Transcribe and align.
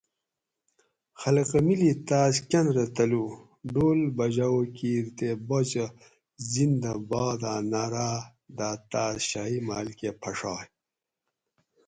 خلقہ 1.19 1.59
مِلی 1.65 1.91
تاۤس 2.07 2.35
کن 2.49 2.65
رہ 2.75 2.85
تلو 2.95 3.25
ڈول 3.73 3.99
بجاؤ 4.17 4.59
کیر 4.75 5.05
تے 5.17 5.29
باچہ 5.47 5.85
زندہ 6.51 6.91
باداۤں 7.09 7.61
نعراۤ 7.71 8.19
داۤ 8.57 8.75
تاۤس 8.91 9.17
شاۤہی 9.29 9.59
محل 9.67 9.89
کہۤ 9.97 10.13
پھڛائ 10.21 10.65